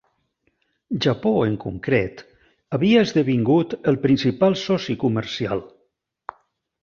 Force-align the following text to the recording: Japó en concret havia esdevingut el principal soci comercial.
Japó 1.05 1.33
en 1.49 1.57
concret 1.65 2.23
havia 2.77 3.03
esdevingut 3.09 3.75
el 3.91 3.99
principal 4.07 4.57
soci 4.63 4.95
comercial. 5.05 5.63